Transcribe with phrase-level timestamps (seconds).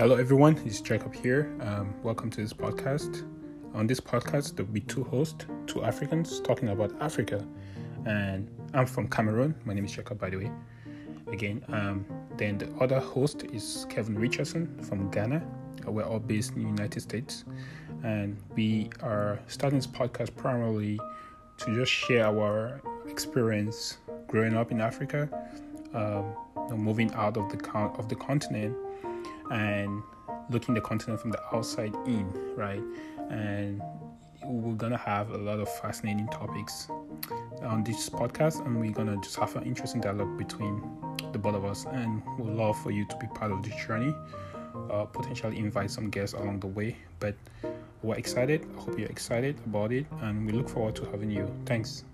[0.00, 0.58] Hello, everyone.
[0.64, 1.54] It's Jacob here.
[1.60, 3.22] Um, welcome to this podcast.
[3.74, 7.46] On this podcast, there will be two hosts, two Africans talking about Africa.
[8.06, 9.54] And I'm from Cameroon.
[9.66, 10.50] My name is Jacob, by the way.
[11.30, 12.06] Again, um,
[12.38, 15.46] then the other host is Kevin Richardson from Ghana.
[15.84, 17.44] We're all based in the United States.
[18.02, 20.98] And we are starting this podcast primarily
[21.58, 23.98] to just share our experience
[24.28, 25.28] growing up in Africa,
[25.92, 26.34] um,
[26.74, 28.74] moving out of the con- of the continent,
[29.50, 30.02] and
[30.50, 32.82] looking the continent from the outside in, right?
[33.30, 33.82] And
[34.44, 36.88] we're gonna have a lot of fascinating topics
[37.62, 40.82] on this podcast, and we're gonna just have an interesting dialogue between
[41.32, 41.86] the both of us.
[41.92, 44.14] And we'd love for you to be part of this journey.
[44.90, 47.34] Uh, potentially invite some guests along the way, but
[48.02, 48.66] we're excited.
[48.76, 51.52] I hope you're excited about it, and we look forward to having you.
[51.66, 52.04] Thanks.